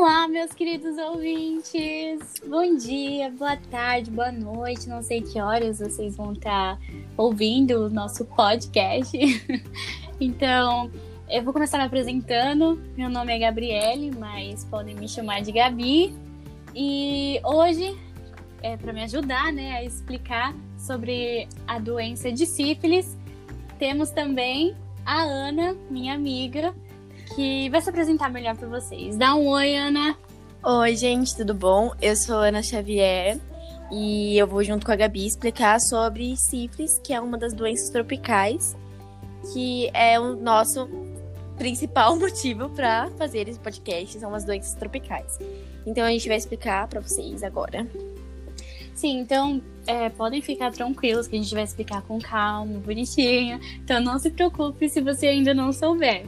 [0.00, 2.40] Olá, meus queridos ouvintes!
[2.46, 4.88] Bom dia, boa tarde, boa noite.
[4.88, 6.78] Não sei que horas vocês vão estar
[7.16, 9.18] ouvindo o nosso podcast.
[10.20, 10.88] então,
[11.28, 12.80] eu vou começar me apresentando.
[12.96, 16.14] Meu nome é Gabriele, mas podem me chamar de Gabi.
[16.76, 17.98] E hoje,
[18.62, 23.18] é para me ajudar né, a explicar sobre a doença de sífilis,
[23.80, 26.72] temos também a Ana, minha amiga,
[27.34, 29.16] que vai se apresentar melhor para vocês.
[29.16, 30.16] Dá um oi, Ana.
[30.62, 31.92] Oi, gente, tudo bom?
[32.00, 33.38] Eu sou Ana Xavier
[33.90, 37.88] e eu vou junto com a Gabi explicar sobre sífilis, que é uma das doenças
[37.90, 38.76] tropicais,
[39.52, 40.88] que é o nosso
[41.56, 45.38] principal motivo para fazer esse podcast, são as doenças tropicais.
[45.86, 47.86] Então a gente vai explicar para vocês agora.
[48.94, 53.60] Sim, então é, podem ficar tranquilos que a gente vai explicar com calma, bonitinho.
[53.76, 56.26] Então não se preocupe se você ainda não souber.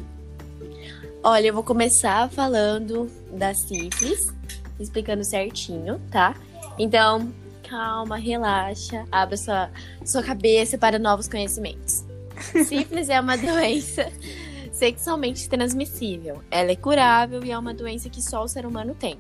[1.23, 4.33] Olha, eu vou começar falando da sífilis,
[4.79, 6.35] explicando certinho, tá?
[6.79, 7.31] Então,
[7.69, 9.71] calma, relaxa, abra sua,
[10.03, 12.07] sua cabeça para novos conhecimentos.
[12.65, 14.11] Sífilis é uma doença
[14.73, 16.43] sexualmente transmissível.
[16.51, 19.19] Ela é curável e é uma doença que só o ser humano tem.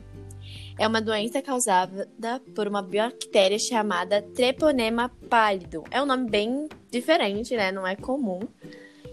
[0.78, 2.08] É uma doença causada
[2.54, 5.84] por uma bactéria chamada Treponema pálido.
[5.90, 7.70] É um nome bem diferente, né?
[7.70, 8.40] Não é comum.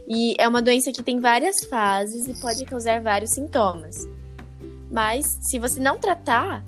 [0.08, 4.08] E é uma doença que tem várias fases e pode causar vários sintomas.
[4.90, 6.64] Mas, se você não tratar,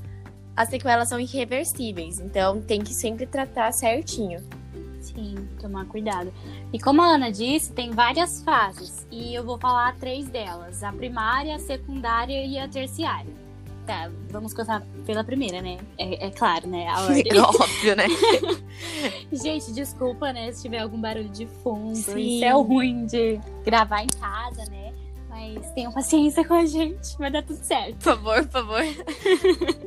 [0.56, 2.20] as sequelas são irreversíveis.
[2.20, 4.44] Então, tem que sempre tratar certinho.
[5.00, 6.34] Sim, tomar cuidado.
[6.74, 9.08] E como a Ana disse, tem várias fases.
[9.10, 13.49] E eu vou falar três delas: a primária, a secundária e a terciária.
[13.90, 15.80] Tá, vamos começar pela primeira, né?
[15.98, 16.88] É, é claro, né?
[16.90, 17.24] A ordem.
[17.28, 18.06] É óbvio, né?
[19.34, 20.52] Gente, desculpa, né?
[20.52, 21.96] Se tiver algum barulho de fundo.
[21.96, 22.36] Sim.
[22.36, 24.94] Isso é ruim de gravar em casa, né?
[25.28, 27.96] Mas tenham paciência com a gente, vai dar tudo certo.
[27.96, 28.84] Por favor, por favor.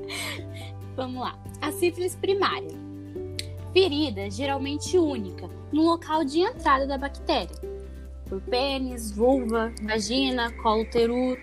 [0.96, 1.39] Vamos lá.
[1.61, 2.77] A sífilis primária.
[3.73, 7.55] Ferida geralmente única, no local de entrada da bactéria.
[8.29, 11.36] Por pênis, vulva, vagina, colo uterino,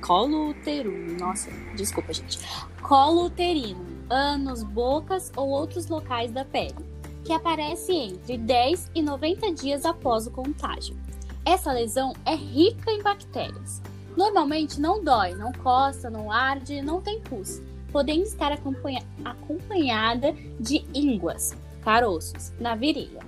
[0.00, 2.38] colo uterino, nossa, desculpa, gente.
[2.82, 6.76] Colo uterino, ânus, bocas ou outros locais da pele,
[7.24, 10.96] que aparece entre 10 e 90 dias após o contágio.
[11.44, 13.80] Essa lesão é rica em bactérias.
[14.16, 17.60] Normalmente não dói, não coça, não arde, não tem pus,
[17.92, 23.20] podendo estar acompanha acompanhada de ínguas, caroços, na virilha.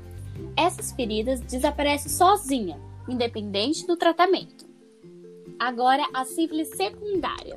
[0.56, 4.67] Essas feridas desaparecem sozinha, independente do tratamento.
[5.58, 7.56] Agora, a sífilis secundária.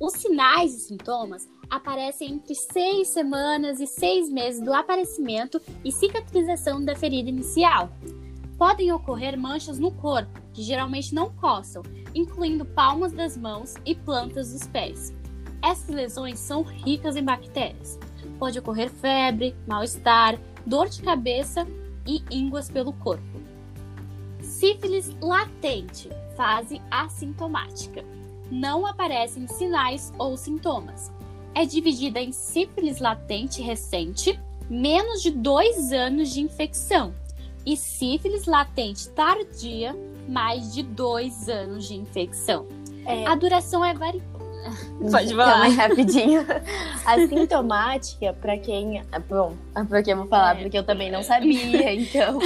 [0.00, 6.84] Os sinais e sintomas aparecem entre seis semanas e seis meses do aparecimento e cicatrização
[6.84, 7.90] da ferida inicial.
[8.58, 11.82] Podem ocorrer manchas no corpo, que geralmente não coçam,
[12.14, 15.14] incluindo palmas das mãos e plantas dos pés.
[15.62, 17.98] Essas lesões são ricas em bactérias.
[18.38, 20.36] Pode ocorrer febre, mal-estar,
[20.66, 21.66] dor de cabeça
[22.06, 23.22] e ínguas pelo corpo.
[24.40, 26.08] Sífilis latente
[26.40, 28.02] fase assintomática.
[28.50, 31.12] Não aparecem sinais ou sintomas.
[31.54, 34.40] É dividida em sífilis latente recente,
[34.70, 37.12] menos de dois anos de infecção,
[37.66, 39.94] e sífilis latente tardia,
[40.26, 42.66] mais de dois anos de infecção.
[43.04, 43.26] É...
[43.26, 44.29] A duração é variável.
[45.10, 45.58] Pode falar.
[45.58, 46.44] mais rapidinho.
[47.04, 49.02] A sintomática, para quem.
[49.28, 49.54] Bom,
[49.88, 52.38] porque eu vou falar, porque eu também não sabia, então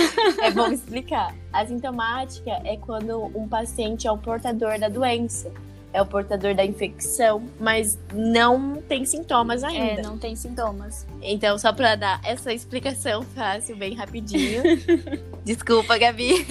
[0.43, 1.35] é bom explicar.
[1.53, 5.51] A sintomática é quando um paciente é o portador da doença,
[5.93, 10.01] é o portador da infecção, mas não tem sintomas é, ainda.
[10.01, 11.07] É, não tem sintomas.
[11.23, 14.63] Então, só para dar essa explicação fácil, bem rapidinho.
[15.45, 16.47] Desculpa, Gabi.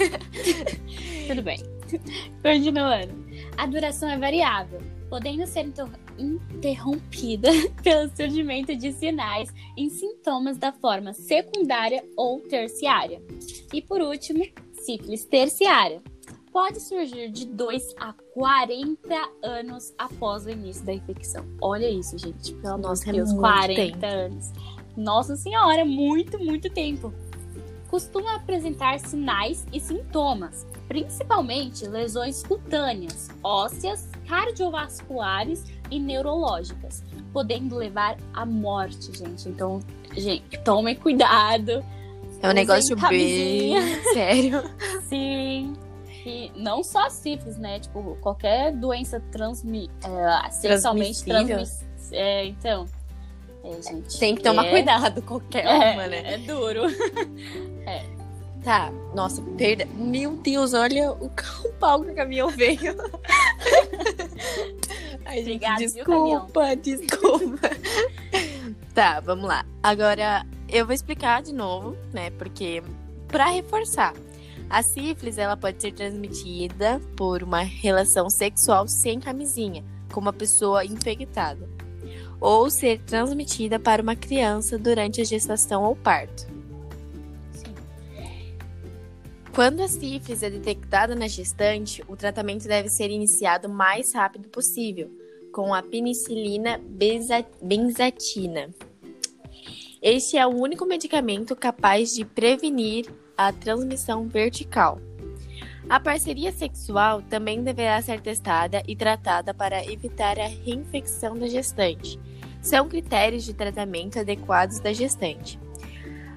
[1.26, 1.58] Tudo bem.
[2.42, 3.24] Continuando.
[3.56, 5.66] A duração é variável podendo ser
[6.18, 7.50] interrompida
[7.82, 13.22] pelo surgimento de sinais em sintomas da forma secundária ou terciária.
[13.72, 16.02] E por último, sífilis terciária.
[16.52, 19.12] Pode surgir de 2 a 40
[19.42, 21.44] anos após o início da infecção.
[21.60, 22.54] Olha isso, gente.
[22.54, 24.06] Pelo Nossa, Deus, é 40 tempo.
[24.06, 24.52] anos.
[24.96, 27.12] Nossa Senhora, muito, muito tempo.
[27.88, 37.02] Costuma apresentar sinais e sintomas, principalmente lesões cutâneas, ósseas, cardiovasculares e neurológicas,
[37.32, 39.48] podendo levar à morte, gente.
[39.48, 39.80] Então,
[40.16, 41.84] gente, tomem cuidado.
[42.42, 43.74] É um negócio bem
[44.12, 44.62] sério.
[45.08, 45.74] Sim.
[46.26, 47.80] E não só sífilis, né?
[47.80, 51.88] Tipo, qualquer doença transmi é, sexualmente transmissível.
[52.12, 52.86] É, então,
[53.62, 54.18] é, gente.
[54.18, 54.70] Tem que tomar é...
[54.70, 56.34] cuidado, qualquer é, uma, né?
[56.34, 56.82] É duro.
[57.86, 58.13] é.
[58.64, 59.84] Tá, nossa, perda.
[59.94, 62.96] Meu Deus, olha o, o pau que o caminhão veio.
[65.26, 67.70] Ai, gente, Obrigada, viu, desculpa, desculpa.
[68.94, 69.66] tá, vamos lá.
[69.82, 72.30] Agora, eu vou explicar de novo, né?
[72.30, 72.82] Porque,
[73.28, 74.14] pra reforçar,
[74.70, 80.86] a sífilis ela pode ser transmitida por uma relação sexual sem camisinha, com uma pessoa
[80.86, 81.68] infectada,
[82.40, 86.53] ou ser transmitida para uma criança durante a gestação ou parto.
[89.54, 94.48] Quando a sífilis é detectada na gestante, o tratamento deve ser iniciado o mais rápido
[94.48, 95.08] possível,
[95.52, 98.68] com a penicilina benza- benzatina.
[100.02, 103.06] Este é o único medicamento capaz de prevenir
[103.36, 104.98] a transmissão vertical.
[105.88, 112.18] A parceria sexual também deverá ser testada e tratada para evitar a reinfecção da gestante.
[112.60, 115.60] São critérios de tratamento adequados da gestante.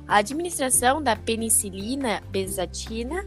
[0.07, 3.25] A administração da penicilina benzatina,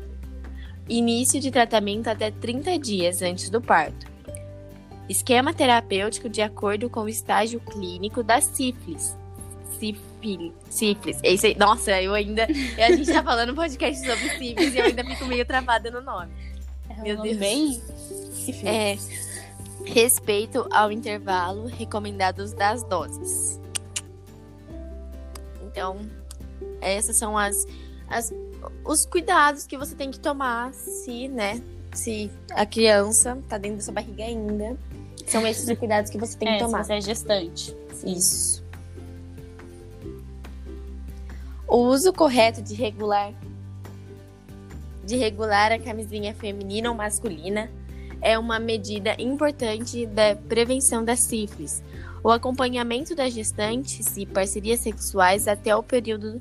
[0.88, 4.06] início de tratamento até 30 dias antes do parto.
[5.08, 9.16] Esquema terapêutico de acordo com o estágio clínico da sífilis.
[9.78, 10.52] Sífilis.
[10.68, 11.20] sífilis.
[11.22, 12.44] Esse nossa, eu ainda.
[12.44, 16.00] A gente tá falando um podcast sobre sífilis e eu ainda fico meio travada no
[16.00, 16.32] nome.
[16.88, 17.36] É Meu Deus.
[17.36, 17.72] bem
[18.32, 18.64] sífilis.
[18.64, 18.96] É.
[19.84, 23.60] Respeito ao intervalo recomendados das doses.
[25.62, 25.98] Então,
[26.80, 27.66] essas são as,
[28.08, 28.32] as
[28.84, 31.62] os cuidados que você tem que tomar se, né,
[31.94, 34.76] se a criança tá dentro da sua barriga ainda.
[35.26, 36.84] São esses os cuidados que você tem É, que se tomar.
[36.84, 37.76] você é gestante.
[38.04, 38.64] Isso.
[41.68, 43.32] O uso correto de regular
[45.04, 47.70] de regular a camisinha feminina ou masculina
[48.20, 51.82] é uma medida importante da prevenção da sífilis.
[52.22, 56.40] O acompanhamento das gestantes e parcerias sexuais até o período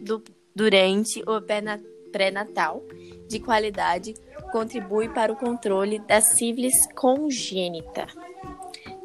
[0.00, 0.22] do,
[0.54, 1.80] durante o pré-
[2.12, 2.82] pré-natal
[3.28, 4.14] de qualidade
[4.52, 8.06] contribui para o controle da sífilis congênita.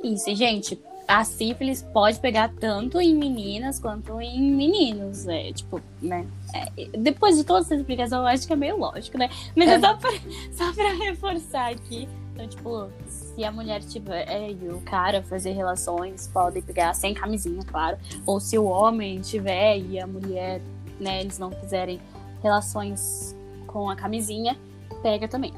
[0.03, 5.27] Isso, gente, a sífilis pode pegar tanto em meninas quanto em meninos.
[5.27, 6.25] É, tipo, né?
[6.53, 9.30] É, depois de toda essa explicação, eu acho que é meio lógico, né?
[9.56, 9.80] Mas é, É.
[9.80, 10.09] só, pra,
[10.51, 12.07] só pra reforçar aqui.
[12.33, 17.13] Então, tipo, se a mulher tiver é, e o cara fazer relações, podem pegar sem
[17.13, 17.97] camisinha, claro.
[18.25, 20.59] Ou se o homem tiver e a mulher,
[21.00, 22.00] né, eles não quiserem
[22.42, 23.36] relações
[23.68, 24.57] com a camisinha,
[25.01, 25.53] pega também.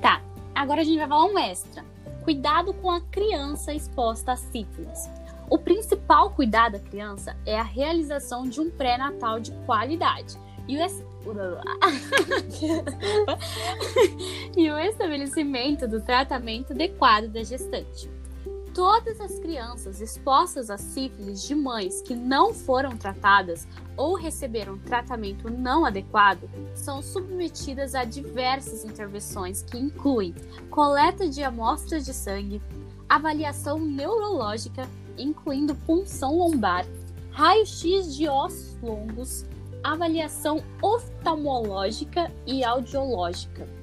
[0.00, 0.22] Tá,
[0.54, 1.84] agora a gente vai falar um extra.
[2.24, 5.08] Cuidado com a criança exposta a sífilis.
[5.48, 10.38] O principal cuidado da criança é a realização de um pré-natal de qualidade.
[10.68, 11.04] E o, es-
[14.56, 18.08] e o estabelecimento do tratamento adequado da gestante.
[18.74, 25.50] Todas as crianças expostas a sífilis de mães que não foram tratadas ou receberam tratamento
[25.50, 30.34] não adequado são submetidas a diversas intervenções que incluem
[30.70, 32.62] coleta de amostras de sangue,
[33.08, 34.88] avaliação neurológica,
[35.18, 36.86] incluindo punção lombar,
[37.32, 39.44] raio-x de ossos longos,
[39.82, 43.79] avaliação oftalmológica e audiológica.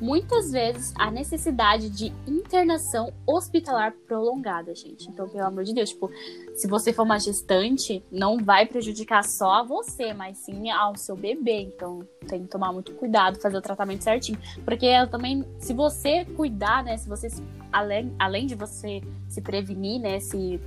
[0.00, 5.08] Muitas vezes a necessidade de internação hospitalar prolongada, gente.
[5.08, 6.10] Então, pelo amor de Deus, tipo,
[6.54, 11.14] se você for uma gestante, não vai prejudicar só a você, mas sim ao seu
[11.16, 11.60] bebê.
[11.60, 14.38] Então, tem que tomar muito cuidado, fazer o tratamento certinho.
[14.64, 17.28] Porque eu também, se você cuidar, né, se você,
[17.70, 20.58] além, além de você se prevenir, né, se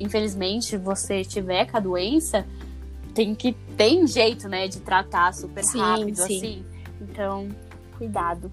[0.00, 2.44] infelizmente você tiver com a doença,
[3.14, 6.22] tem que tem jeito, né, de tratar super Sim, rápido, sim.
[6.22, 6.64] assim.
[7.00, 7.48] Então,
[7.96, 8.50] cuidado.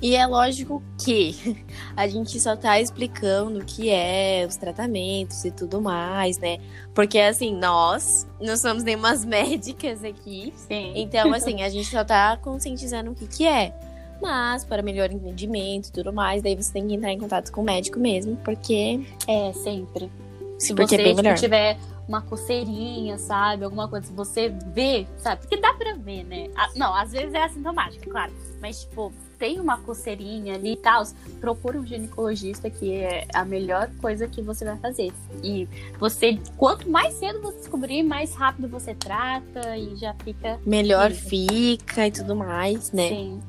[0.00, 1.64] E é lógico que
[1.96, 6.58] a gente só tá explicando o que é os tratamentos e tudo mais, né?
[6.94, 10.52] Porque assim, nós não somos nenhumas médicas aqui.
[10.56, 10.92] Sim.
[10.96, 13.74] Então, assim, a gente só tá conscientizando o que que é.
[14.20, 17.60] Mas, para melhor entendimento e tudo mais, daí você tem que entrar em contato com
[17.60, 20.10] o médico mesmo, porque, É, sempre.
[20.58, 23.64] Se porque você é tipo, tiver uma coceirinha, sabe?
[23.64, 25.42] Alguma coisa, se você vê, sabe?
[25.42, 26.48] Porque dá pra ver, né?
[26.56, 28.32] Ah, Não, às vezes é assintomática, claro.
[28.60, 31.04] Mas, tipo, tem uma coceirinha ali e tal,
[31.40, 35.12] procura um ginecologista, que é a melhor coisa que você vai fazer.
[35.42, 35.68] E
[35.98, 40.60] você, quanto mais cedo você descobrir, mais rápido você trata e já fica.
[40.66, 41.28] Melhor Isso.
[41.28, 43.08] fica e tudo mais, né?
[43.08, 43.40] Sim.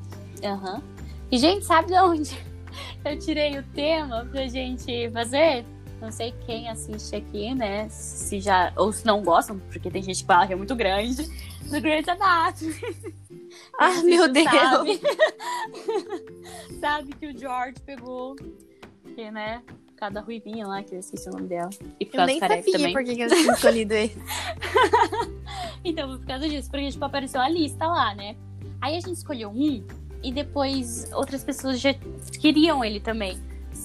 [0.44, 0.82] Aham.
[1.30, 2.38] E, gente, sabe de onde
[3.04, 5.64] eu tirei o tema pra gente fazer?
[6.00, 7.88] Não sei quem assiste aqui, né?
[7.90, 8.72] Se já.
[8.76, 11.28] Ou se não gostam, porque tem gente que fala que é muito grande.
[11.68, 12.74] Do Grey's Anatomy.
[13.78, 14.46] Ah, meu Deus!
[14.50, 15.00] Sabe,
[16.80, 18.36] sabe que o George pegou.
[19.14, 19.62] Que, né?
[19.96, 21.70] Cada ruivinha lá, que eu esqueci o nome dela.
[21.98, 22.92] E por Eu causa nem do careca sabia também.
[22.92, 24.16] por que que eu tinha escolhido ele.
[25.84, 28.36] Então, por causa disso, porque tipo, apareceu a lista lá, né?
[28.80, 29.84] Aí a gente escolheu um
[30.22, 31.94] e depois outras pessoas já
[32.40, 33.38] queriam ele também.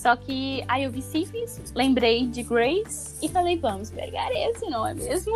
[0.05, 4.85] Só que aí eu vi sífilis, lembrei de Grace e falei, vamos pegar esse, não
[4.85, 5.35] é mesmo?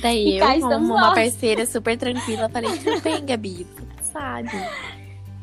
[0.00, 1.14] Daí E eu, como uma nós.
[1.14, 3.66] parceira super tranquila, falei, tudo bem, Gabi,
[4.00, 4.48] sabe?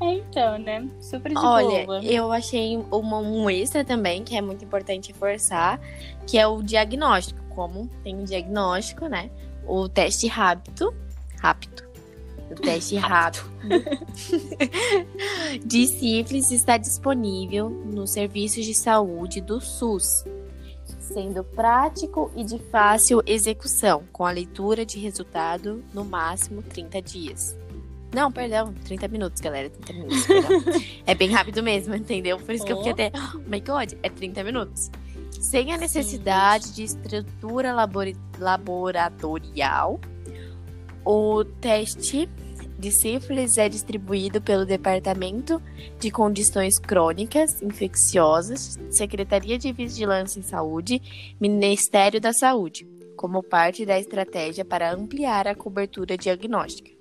[0.01, 0.87] É, então, né?
[0.99, 2.03] Super de Olha, boa.
[2.03, 5.79] eu achei uma- um extra também, que é muito importante reforçar,
[6.25, 7.39] que é o diagnóstico.
[7.49, 9.29] Como tem um diagnóstico, né?
[9.67, 10.91] O teste rápido.
[11.39, 11.83] Rápido.
[12.53, 13.51] O teste rápido.
[15.65, 20.23] de sífilis está disponível nos serviços de saúde do SUS,
[20.99, 27.57] sendo prático e de fácil execução, com a leitura de resultado no máximo 30 dias.
[28.13, 29.71] Não, perdão, 30 minutos, galera.
[29.71, 30.61] 30 minutos, perdão.
[31.07, 32.37] é bem rápido mesmo, entendeu?
[32.37, 33.11] Por isso que eu fiquei até.
[33.33, 34.91] Oh my god, é 30 minutos.
[35.31, 37.73] Sem a necessidade de estrutura
[38.39, 39.99] laboratorial,
[41.03, 42.29] o teste
[42.83, 45.61] de sífilis é distribuído pelo Departamento
[45.97, 51.01] de Condições Crônicas Infecciosas, Secretaria de Vigilância em Saúde,
[51.39, 52.85] Ministério da Saúde,
[53.15, 56.91] como parte da estratégia para ampliar a cobertura diagnóstica.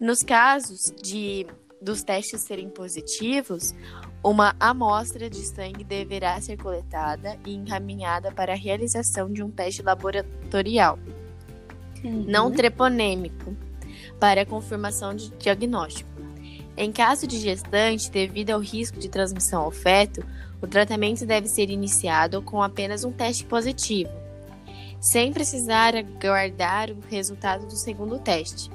[0.00, 1.46] Nos casos de
[1.78, 3.74] dos testes serem positivos,
[4.24, 9.82] uma amostra de sangue deverá ser coletada e encaminhada para a realização de um teste
[9.82, 10.98] laboratorial
[12.04, 12.24] Uhum.
[12.26, 13.56] não treponêmico,
[14.22, 16.08] para a confirmação de diagnóstico.
[16.76, 20.24] Em caso de gestante, devido ao risco de transmissão ao feto,
[20.60, 24.12] o tratamento deve ser iniciado com apenas um teste positivo,
[25.00, 28.70] sem precisar aguardar o resultado do segundo teste.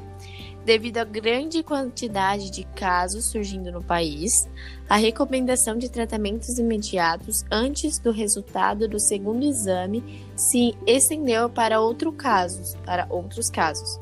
[0.65, 4.33] Devido à grande quantidade de casos surgindo no país,
[4.89, 12.11] a recomendação de tratamentos imediatos antes do resultado do segundo exame se estendeu para outro
[12.11, 13.97] casos, para outros casos.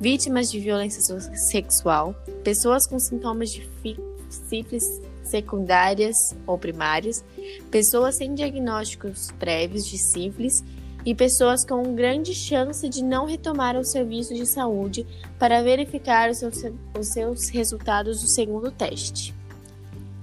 [0.00, 1.00] Vítimas de violência
[1.34, 3.98] sexual, pessoas com sintomas de fi-
[4.28, 4.84] sífilis
[5.24, 7.24] secundárias ou primárias,
[7.70, 10.62] pessoas sem diagnósticos prévios de sífilis
[11.04, 15.06] e pessoas com grande chance de não retomar o serviço de saúde
[15.38, 16.62] para verificar os seus,
[16.98, 19.34] os seus resultados do segundo teste.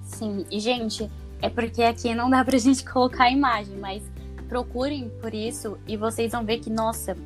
[0.05, 1.09] Sim, e gente,
[1.41, 4.03] é porque aqui não dá pra gente colocar a imagem, mas
[4.47, 7.17] procurem por isso e vocês vão ver que, nossa,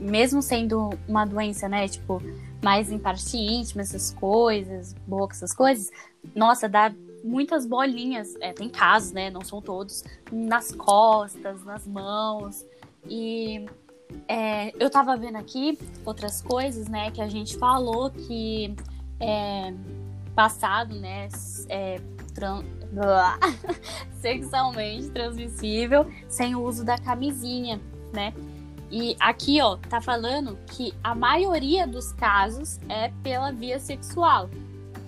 [0.00, 2.22] mesmo sendo uma doença, né, tipo,
[2.62, 5.90] mais em parte íntima, essas coisas, boca, essas coisas,
[6.34, 6.92] nossa, dá
[7.24, 12.64] muitas bolinhas, é, tem casos, né, não são todos, nas costas, nas mãos,
[13.08, 13.66] e
[14.28, 18.74] é, eu tava vendo aqui outras coisas, né, que a gente falou que
[19.20, 19.72] é,
[20.34, 21.28] passado, né,
[21.68, 22.00] é,
[22.34, 22.64] tran-
[24.20, 27.80] sexualmente transmissível sem o uso da camisinha,
[28.12, 28.34] né?
[28.92, 34.50] E aqui, ó, tá falando que a maioria dos casos é pela via sexual.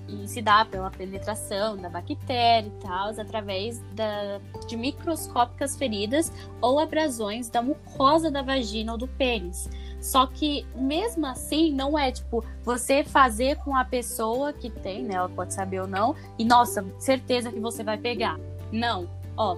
[0.08, 6.78] E se dá pela penetração da bactéria e tal, através da, de microscópicas feridas ou
[6.78, 9.68] abrasões da mucosa da vagina ou do pênis.
[10.00, 15.14] Só que, mesmo assim, não é tipo você fazer com a pessoa que tem, né?
[15.14, 18.38] Ela pode saber ou não, e nossa, certeza que você vai pegar.
[18.72, 19.08] Não.
[19.36, 19.56] Ó,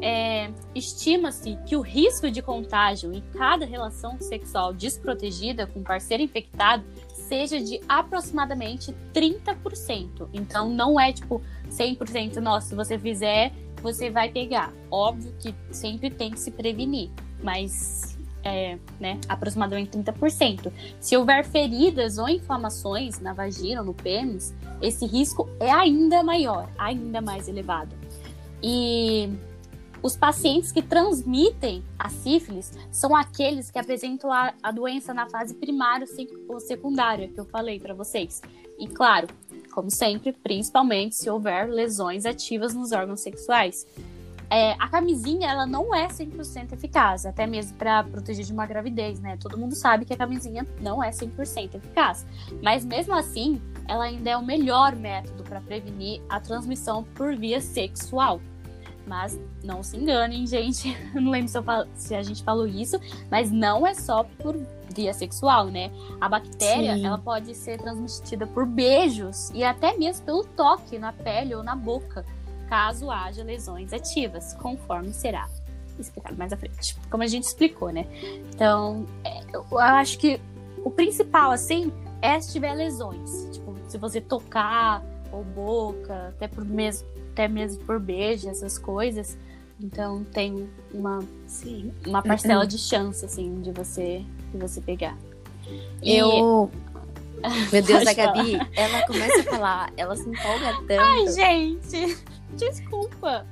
[0.00, 6.84] é, estima-se que o risco de contágio em cada relação sexual desprotegida com parceiro infectado
[7.08, 10.28] seja de aproximadamente 30%.
[10.32, 13.52] Então, não é tipo 100%, nossa, se você fizer,
[13.82, 14.72] você vai pegar.
[14.90, 17.10] Óbvio que sempre tem que se prevenir,
[17.42, 20.72] mas é, né, aproximadamente 30%.
[20.98, 26.68] Se houver feridas ou inflamações na vagina ou no pênis, esse risco é ainda maior,
[26.78, 27.94] ainda mais elevado.
[28.62, 29.30] E
[30.02, 35.54] os pacientes que transmitem a sífilis são aqueles que apresentam a, a doença na fase
[35.54, 36.06] primária
[36.48, 38.40] ou secundária, que eu falei para vocês.
[38.78, 39.28] E claro,
[39.72, 43.86] como sempre, principalmente se houver lesões ativas nos órgãos sexuais.
[44.52, 49.20] É, a camisinha ela não é 100% eficaz, até mesmo para proteger de uma gravidez,
[49.20, 49.36] né?
[49.36, 52.26] Todo mundo sabe que a camisinha não é 100% eficaz,
[52.60, 57.60] mas mesmo assim, ela ainda é o melhor método para prevenir a transmissão por via
[57.60, 58.40] sexual.
[59.10, 60.96] Mas não se enganem, gente.
[61.12, 62.96] Eu não lembro se, falo- se a gente falou isso,
[63.28, 64.56] mas não é só por
[64.88, 65.90] via sexual, né?
[66.20, 67.04] A bactéria, Sim.
[67.06, 71.74] ela pode ser transmitida por beijos e até mesmo pelo toque na pele ou na
[71.74, 72.24] boca,
[72.68, 75.48] caso haja lesões ativas, conforme será
[75.98, 76.96] explicado mais à frente.
[77.10, 78.06] Como a gente explicou, né?
[78.54, 80.40] Então, é, eu acho que
[80.84, 83.48] o principal, assim, é se tiver lesões.
[83.50, 85.02] Tipo, se você tocar
[85.32, 87.08] ou boca, até por mesmo,
[87.40, 89.38] até mesmo por beijo, essas coisas.
[89.80, 91.90] Então tem uma, Sim.
[92.06, 95.16] uma parcela de chance, assim, de você, de você pegar.
[96.02, 96.70] E- Eu.
[97.72, 101.00] Meu Deus, Pode a Gabi, ela começa a falar, ela se empolga tanto.
[101.00, 102.18] Ai, gente!
[102.52, 103.46] Desculpa!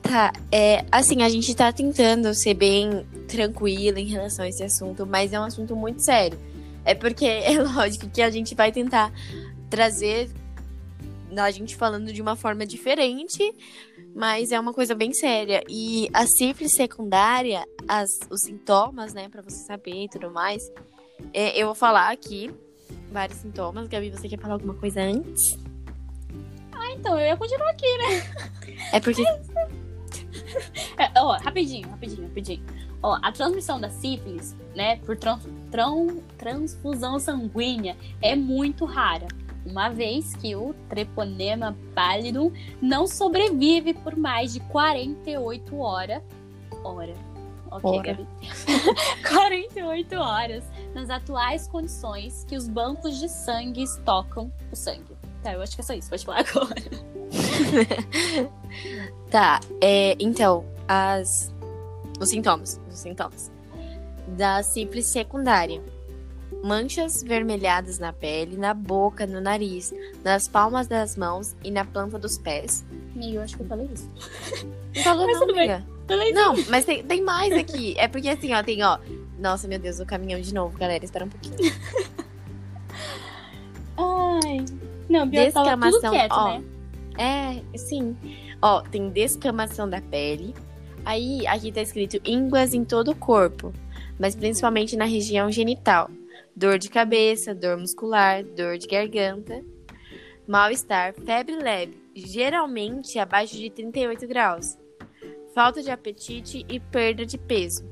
[0.00, 5.04] Tá, é, assim, a gente tá tentando ser bem tranquila em relação a esse assunto,
[5.04, 6.38] mas é um assunto muito sério.
[6.84, 9.12] É porque é lógico que a gente vai tentar
[9.68, 10.30] trazer
[11.42, 13.52] a gente falando de uma forma diferente,
[14.14, 15.62] mas é uma coisa bem séria.
[15.68, 20.62] E a sífilis secundária, as, os sintomas, né, para você saber e tudo mais,
[21.32, 22.50] é, eu vou falar aqui
[23.10, 23.88] vários sintomas.
[23.88, 25.58] Gabi, você quer falar alguma coisa antes?
[26.72, 28.76] Ah, então, eu ia continuar aqui, né?
[28.92, 29.24] É porque.
[30.96, 32.64] É, ó, rapidinho, rapidinho, rapidinho.
[33.02, 36.06] Ó, a transmissão da sífilis, né, por trans, tran,
[36.38, 39.26] transfusão sanguínea é muito rara,
[39.64, 46.22] uma vez que o treponema pallidum não sobrevive por mais de 48 horas.
[46.82, 47.14] Hora.
[47.70, 48.02] Ok.
[48.02, 48.26] Gabi.
[49.28, 55.16] 48 horas nas atuais condições que os bancos de sangue estocam o sangue.
[55.42, 56.82] Tá, eu acho que é só isso, pode falar agora.
[59.30, 61.52] Tá, é, então, as,
[62.20, 63.50] os sintomas, os sintomas
[64.28, 65.82] da sífilis secundária.
[66.64, 69.92] Manchas vermelhadas na pele, na boca, no nariz,
[70.24, 72.82] nas palmas das mãos e na planta dos pés.
[73.14, 74.10] E eu acho que eu falei isso.
[74.96, 75.84] Não falou Mas não, amiga.
[76.32, 77.94] Não, mas tem, tem mais aqui.
[77.98, 78.98] É porque assim, ó, tem, ó.
[79.38, 81.04] Nossa, meu Deus, o caminhão de novo, galera.
[81.04, 81.58] Espera um pouquinho.
[83.98, 84.64] Ai.
[85.06, 86.48] Não, pior tava tudo Descamação, quieto, ó.
[86.48, 86.64] né?
[87.18, 88.16] É, sim.
[88.62, 90.54] Ó, tem descamação da pele.
[91.04, 93.70] Aí, aqui tá escrito ínguas em todo o corpo,
[94.18, 96.08] mas principalmente na região genital.
[96.56, 99.64] Dor de cabeça, dor muscular, dor de garganta,
[100.46, 104.78] mal-estar, febre leve, geralmente abaixo de 38 graus,
[105.52, 107.84] falta de apetite e perda de peso.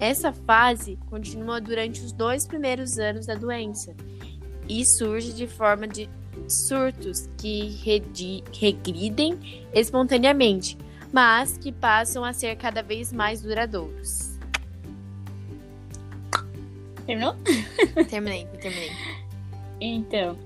[0.00, 3.94] Essa fase continua durante os dois primeiros anos da doença
[4.66, 6.08] e surge de forma de
[6.48, 7.76] surtos que
[8.52, 10.78] regridem espontaneamente,
[11.12, 14.37] mas que passam a ser cada vez mais duradouros.
[17.08, 17.34] Terminou?
[18.10, 18.92] terminei, terminei.
[19.80, 20.36] Então.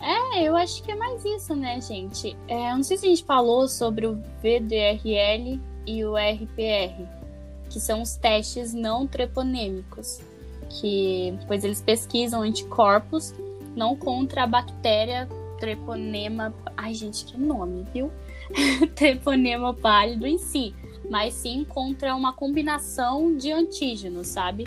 [0.00, 2.34] É, eu acho que é mais isso, né, gente?
[2.48, 7.06] É, eu não sei se a gente falou sobre o VDRL e o RPR,
[7.68, 10.22] que são os testes não treponêmicos,
[10.70, 13.34] que pois eles pesquisam anticorpos
[13.76, 18.10] não contra a bactéria treponema, ai gente, que nome, viu?
[18.96, 20.74] treponema pálido em si,
[21.10, 24.66] mas sim contra uma combinação de antígenos, sabe?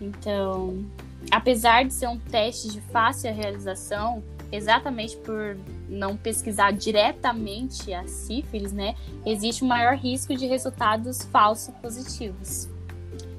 [0.00, 0.84] Então,
[1.30, 5.56] apesar de ser um teste de fácil realização, exatamente por
[5.88, 12.68] não pesquisar diretamente a sífilis, né, existe um maior risco de resultados falsos positivos.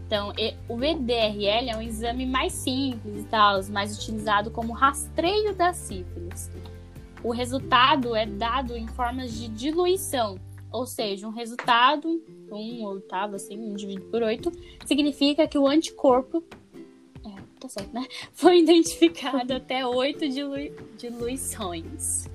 [0.06, 0.34] Então,
[0.70, 6.50] o VDRL é um exame mais simples e tal, mais utilizado como rastreio da sífilis.
[7.24, 10.40] O resultado é dado em formas de diluição,
[10.72, 12.22] ou seja, um resultado,
[12.56, 14.52] um oitavo, assim, um dividido por oito,
[14.86, 16.44] significa que o anticorpo
[17.26, 18.06] é, tá certo, né?
[18.34, 22.28] Foi identificado até oito dilui- diluições.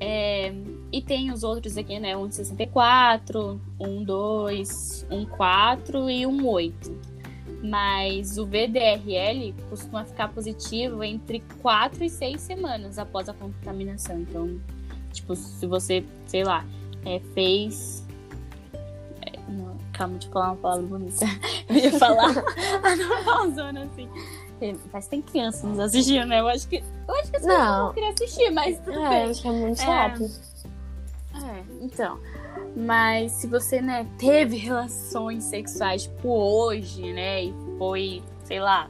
[0.00, 0.52] É,
[0.92, 2.16] e tem os outros aqui, né?
[2.16, 7.18] Um de 64, um 2, um 4 e um 8.
[7.62, 14.20] Mas o VDRL costuma ficar positivo entre 4 e 6 semanas após a contaminação.
[14.20, 14.60] Então,
[15.12, 16.64] tipo, se você, sei lá,
[17.04, 18.06] é, fez.
[19.48, 21.24] É, não, calma, eu falar uma palavra bonita.
[21.68, 22.30] Eu ia falar
[22.82, 24.08] a normalzona, assim.
[24.60, 26.40] É, Mas tem criança nos assistindo, né?
[26.40, 26.82] Eu acho que.
[27.06, 27.86] Eu acho que as Não.
[27.88, 29.30] não queriam assistir, mas tudo É, bem.
[29.30, 29.84] acho que é muito É.
[29.84, 30.22] chato.
[31.34, 32.18] É, então.
[32.76, 38.88] Mas se você, né, teve relações sexuais, tipo, hoje, né, e foi, sei lá,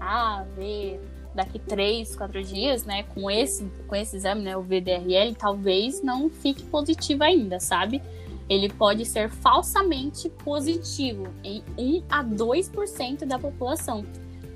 [0.00, 1.00] ah, ver
[1.34, 6.28] daqui três, quatro dias, né, com esse, com esse exame, né, o VDRL, talvez não
[6.30, 8.00] fique positivo ainda, sabe?
[8.48, 14.04] Ele pode ser falsamente positivo em 1 a 2% da população.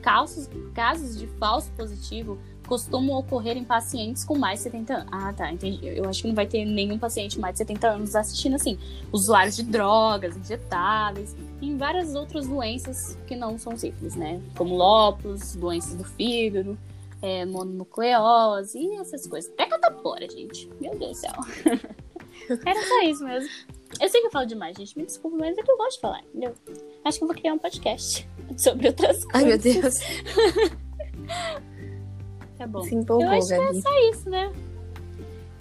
[0.00, 5.08] Casos, casos de falso positivo costumam ocorrer em pacientes com mais de 70 anos.
[5.12, 5.80] Ah, tá, entendi.
[5.86, 8.78] Eu acho que não vai ter nenhum paciente mais de 70 anos assistindo assim.
[9.12, 14.40] Usuários de drogas, injetáveis, e várias outras doenças que não são sífilis, né?
[14.56, 16.78] Como lópus, doenças do fígado,
[17.20, 19.50] é, mononucleose e essas coisas.
[19.52, 20.68] Até catapora, gente.
[20.80, 21.32] Meu Deus do céu.
[22.66, 23.48] Era só isso mesmo.
[24.00, 24.96] Eu sei que eu falo demais, gente.
[24.98, 26.52] Me desculpa, mas é que eu gosto de falar, entendeu?
[27.04, 29.34] Acho que eu vou criar um podcast sobre outras coisas.
[29.34, 29.98] Ai, meu Deus.
[32.58, 32.82] Tá bom.
[32.82, 33.82] Se empolgou, Eu acho que Gabi.
[33.86, 34.52] É isso, né?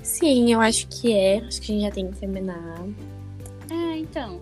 [0.03, 1.37] Sim, eu acho que é.
[1.39, 2.85] Acho que a gente já tem que terminar.
[3.71, 4.39] É, então.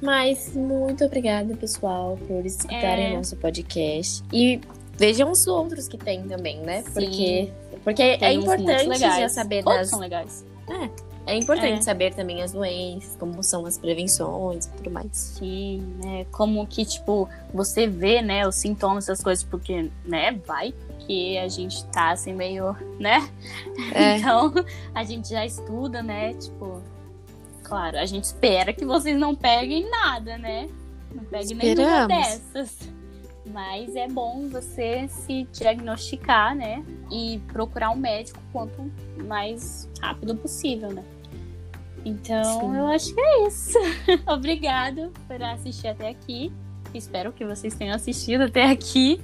[0.00, 3.16] Mas muito obrigada, pessoal, por escutarem É.
[3.16, 4.22] nosso podcast.
[4.32, 4.60] E
[4.96, 6.82] vejam os outros que tem também, né?
[6.82, 6.90] Sim.
[6.92, 9.88] Porque, porque é Tem importante já saber das.
[9.88, 10.44] são legais.
[10.68, 11.80] É importante É.
[11.80, 15.08] saber também as doenças, como são as prevenções e tudo mais.
[15.12, 16.26] Sim, né?
[16.30, 20.74] Como que, tipo, você vê, né, os sintomas das coisas, porque, né, vai
[21.06, 23.28] que a gente tá assim meio, né?
[23.92, 24.18] É.
[24.24, 24.52] Então,
[24.94, 26.34] a gente já estuda, né?
[26.34, 26.82] Tipo,
[27.62, 30.68] claro, a gente espera que vocês não peguem nada, né?
[31.14, 32.78] Não peguem nenhuma dessas.
[33.46, 36.82] Mas é bom você se diagnosticar, né?
[37.10, 38.90] E procurar um médico quanto
[39.26, 41.04] mais rápido possível, né?
[42.04, 42.76] Então, Sim.
[42.76, 43.78] eu acho que é isso.
[44.28, 46.52] Obrigada por assistir até aqui.
[46.92, 49.20] Espero que vocês tenham assistido até aqui.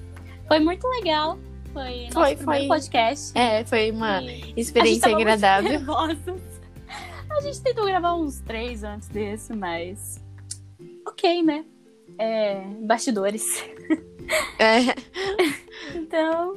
[0.48, 1.38] Foi muito legal.
[1.72, 2.66] Foi Foi, foi.
[2.66, 3.36] podcast.
[3.38, 5.80] É, foi uma E experiência agradável.
[7.30, 10.20] A gente tentou gravar uns três antes desse, mas.
[11.06, 11.64] Ok, né?
[12.18, 13.44] É, bastidores.
[14.58, 14.80] É.
[15.92, 16.54] Então,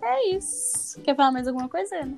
[0.00, 1.00] é isso.
[1.00, 2.16] Quer falar mais alguma coisa, Ana?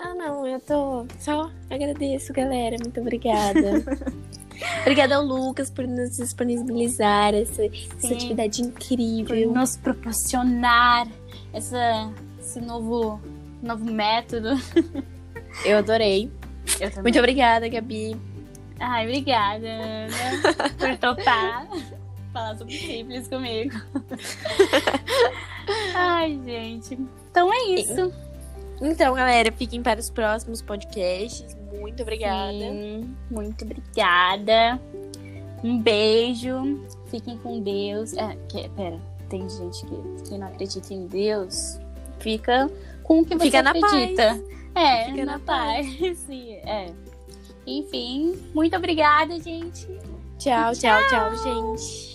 [0.00, 1.06] Ah, não, eu tô.
[1.18, 2.76] Só agradeço, galera.
[2.80, 3.82] Muito obrigada.
[4.82, 9.52] obrigada ao Lucas por nos disponibilizar essa, essa atividade Por incrível.
[9.52, 11.08] nos proporcionar
[11.52, 13.20] essa, esse novo,
[13.62, 14.50] novo método.
[15.64, 16.30] Eu adorei.
[16.80, 17.02] Eu também.
[17.04, 18.16] Muito obrigada, Gabi.
[18.80, 21.66] Ai, obrigada, Ana, por topar
[22.32, 23.74] falar sobre simples comigo.
[25.94, 26.98] Ai, gente.
[27.30, 28.12] Então é isso.
[28.80, 31.56] Então, galera, fiquem para os próximos podcasts.
[31.78, 32.52] Muito obrigada.
[32.52, 34.80] Sim, muito obrigada.
[35.64, 36.84] Um beijo.
[37.10, 38.14] Fiquem com Deus.
[38.14, 41.78] É, que, pera, tem gente que, que não acredita em Deus.
[42.20, 42.70] Fica
[43.02, 44.42] com o que você Fica na acredita.
[44.74, 45.86] É, Fica na, na paz.
[46.26, 46.92] Sim, é.
[47.66, 49.86] Enfim, muito obrigada, gente.
[50.38, 52.07] Tchau, tchau, tchau, gente.